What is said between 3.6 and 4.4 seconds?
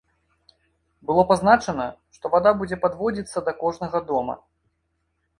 кожнага дома.